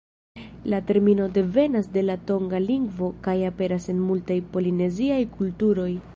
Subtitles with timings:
[0.63, 5.91] La termino devenas de la tonga lingvo kaj aperas en multaj polineziaj kulturoj.